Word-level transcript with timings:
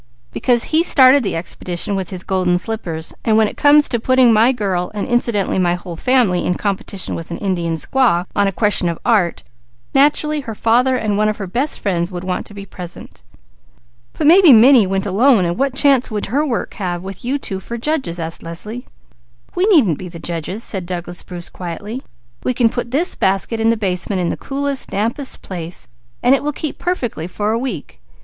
"Because 0.31 0.63
he 0.73 0.81
started 0.81 1.21
the 1.21 1.35
expedition 1.35 1.95
with 1.95 2.09
his 2.09 2.23
golden 2.23 2.57
slippers. 2.57 3.13
When 3.23 3.47
it 3.47 3.55
come 3.55 3.79
to 3.83 3.99
putting 3.99 4.33
my 4.33 4.51
girl, 4.51 4.89
and 4.95 5.05
incidentally 5.07 5.59
my 5.59 5.75
whole 5.75 5.95
family, 5.95 6.43
in 6.43 6.55
competition 6.55 7.13
with 7.13 7.29
an 7.29 7.37
Indian 7.37 7.75
squaw 7.75 8.25
on 8.35 8.47
a 8.47 8.51
question 8.51 8.89
of 8.89 8.97
art, 9.05 9.43
naturally, 9.93 10.39
her 10.39 10.55
father 10.55 10.95
and 10.95 11.19
one 11.19 11.29
of 11.29 11.37
her 11.37 11.45
best 11.45 11.79
friends 11.79 12.09
would 12.09 12.23
want 12.23 12.47
to 12.47 12.55
be 12.55 12.65
present." 12.65 13.21
"But 14.17 14.25
maybe 14.25 14.51
'Minnie' 14.51 14.87
went 14.87 15.05
alone, 15.05 15.45
and 15.45 15.55
what 15.55 15.75
chance 15.75 16.09
would 16.09 16.25
her 16.25 16.43
work 16.43 16.73
have 16.73 17.03
with 17.03 17.23
you 17.23 17.37
two 17.37 17.59
for 17.59 17.77
judges?" 17.77 18.17
asked 18.19 18.41
Leslie. 18.41 18.87
"We 19.53 19.67
needn't 19.67 19.99
be 19.99 20.09
the 20.09 20.17
judges," 20.17 20.63
said 20.63 20.87
Douglas 20.87 21.21
Bruce 21.21 21.47
quietly. 21.49 22.01
"We 22.43 22.55
can 22.55 22.69
put 22.69 22.89
this 22.89 23.13
basket 23.15 23.59
in 23.59 23.69
the 23.69 23.77
basement 23.77 24.19
in 24.19 24.31
a 24.31 24.35
cool, 24.37 24.63
damp 24.87 25.19
place, 25.43 25.87
where 26.23 26.33
it 26.33 26.41
will 26.41 26.53
keep 26.53 26.79
perfectly 26.79 27.27
for 27.27 27.51
a 27.51 27.59
week. 27.59 27.99